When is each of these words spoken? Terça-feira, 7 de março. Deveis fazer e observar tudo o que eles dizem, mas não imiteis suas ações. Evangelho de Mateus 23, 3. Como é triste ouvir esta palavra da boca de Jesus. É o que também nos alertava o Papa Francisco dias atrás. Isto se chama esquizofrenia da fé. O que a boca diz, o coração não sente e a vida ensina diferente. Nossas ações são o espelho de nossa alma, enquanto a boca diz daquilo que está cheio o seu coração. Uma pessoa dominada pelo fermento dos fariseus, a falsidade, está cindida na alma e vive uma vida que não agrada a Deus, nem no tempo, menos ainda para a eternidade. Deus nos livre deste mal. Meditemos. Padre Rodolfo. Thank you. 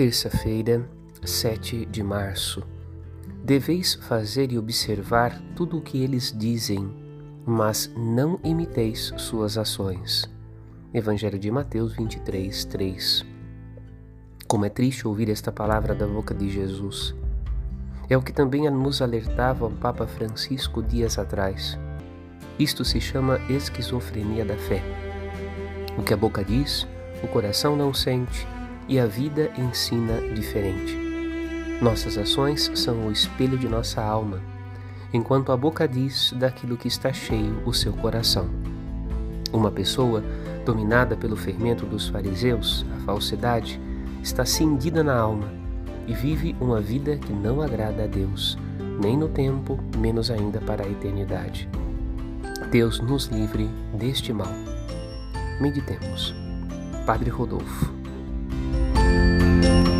Terça-feira, 0.00 0.88
7 1.22 1.84
de 1.84 2.02
março. 2.02 2.62
Deveis 3.44 3.96
fazer 3.96 4.50
e 4.50 4.56
observar 4.56 5.38
tudo 5.54 5.76
o 5.76 5.82
que 5.82 6.02
eles 6.02 6.34
dizem, 6.34 6.90
mas 7.44 7.92
não 7.94 8.40
imiteis 8.42 9.12
suas 9.18 9.58
ações. 9.58 10.24
Evangelho 10.94 11.38
de 11.38 11.50
Mateus 11.50 11.94
23, 11.94 12.64
3. 12.64 13.26
Como 14.48 14.64
é 14.64 14.70
triste 14.70 15.06
ouvir 15.06 15.28
esta 15.28 15.52
palavra 15.52 15.94
da 15.94 16.06
boca 16.06 16.34
de 16.34 16.48
Jesus. 16.48 17.14
É 18.08 18.16
o 18.16 18.22
que 18.22 18.32
também 18.32 18.70
nos 18.70 19.02
alertava 19.02 19.66
o 19.66 19.70
Papa 19.70 20.06
Francisco 20.06 20.82
dias 20.82 21.18
atrás. 21.18 21.78
Isto 22.58 22.86
se 22.86 23.02
chama 23.02 23.38
esquizofrenia 23.50 24.46
da 24.46 24.56
fé. 24.56 24.82
O 25.98 26.02
que 26.02 26.14
a 26.14 26.16
boca 26.16 26.42
diz, 26.42 26.88
o 27.22 27.28
coração 27.28 27.76
não 27.76 27.92
sente 27.92 28.48
e 28.90 28.98
a 28.98 29.06
vida 29.06 29.52
ensina 29.56 30.20
diferente. 30.34 30.98
Nossas 31.80 32.18
ações 32.18 32.72
são 32.74 33.06
o 33.06 33.12
espelho 33.12 33.56
de 33.56 33.68
nossa 33.68 34.02
alma, 34.02 34.40
enquanto 35.12 35.52
a 35.52 35.56
boca 35.56 35.86
diz 35.86 36.34
daquilo 36.36 36.76
que 36.76 36.88
está 36.88 37.12
cheio 37.12 37.62
o 37.64 37.72
seu 37.72 37.92
coração. 37.92 38.50
Uma 39.52 39.70
pessoa 39.70 40.24
dominada 40.64 41.16
pelo 41.16 41.36
fermento 41.36 41.86
dos 41.86 42.08
fariseus, 42.08 42.84
a 42.96 43.04
falsidade, 43.04 43.80
está 44.24 44.44
cindida 44.44 45.04
na 45.04 45.16
alma 45.16 45.48
e 46.08 46.12
vive 46.12 46.56
uma 46.60 46.80
vida 46.80 47.16
que 47.16 47.32
não 47.32 47.62
agrada 47.62 48.02
a 48.02 48.06
Deus, 48.08 48.58
nem 49.00 49.16
no 49.16 49.28
tempo, 49.28 49.78
menos 49.96 50.32
ainda 50.32 50.60
para 50.60 50.84
a 50.84 50.90
eternidade. 50.90 51.68
Deus 52.72 52.98
nos 53.00 53.26
livre 53.26 53.70
deste 53.94 54.32
mal. 54.32 54.52
Meditemos. 55.60 56.34
Padre 57.06 57.30
Rodolfo. 57.30 57.99
Thank 59.62 59.88
you. 59.88 59.99